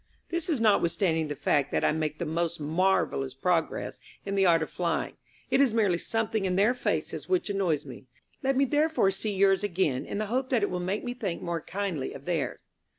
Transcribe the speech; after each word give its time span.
This 0.29 0.49
is 0.49 0.59
notwithstanding 0.59 1.27
the 1.27 1.35
fact 1.35 1.71
that 1.71 1.85
I 1.85 1.91
make 1.91 2.17
the 2.17 2.25
most 2.25 2.59
marvellous 2.59 3.35
progress 3.35 3.99
in 4.25 4.33
the 4.33 4.47
art 4.47 4.63
of 4.63 4.71
flying. 4.71 5.13
It 5.51 5.61
is 5.61 5.75
merely 5.75 5.99
something 5.99 6.43
in 6.45 6.55
their 6.55 6.73
faces 6.73 7.29
which 7.29 7.51
annoys 7.51 7.85
me. 7.85 8.05
Let 8.41 8.57
me 8.57 8.65
therefore 8.65 9.11
see 9.11 9.31
yours 9.35 9.63
again, 9.63 10.07
in 10.07 10.17
the 10.17 10.25
hope 10.25 10.49
that 10.49 10.63
it 10.63 10.71
will 10.71 10.79
make 10.79 11.03
me 11.03 11.13
think 11.13 11.43
more 11.43 11.61
kindly 11.61 12.13
of 12.13 12.25
theirs." 12.25 12.67